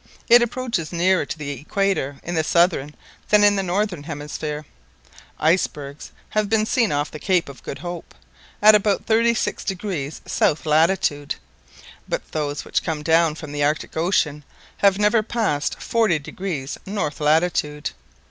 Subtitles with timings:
[0.29, 2.95] It approaches nearer to the equator in the southern
[3.29, 4.65] than in the northern hemisphere.
[5.39, 8.15] Icebergs have been seen off the Cape of Good Hope,
[8.63, 11.35] at about thirty six degrees south latitude,
[12.09, 14.43] but those which come down from the Arctic Ocean
[14.77, 17.91] have never passed forty degrees north latitude.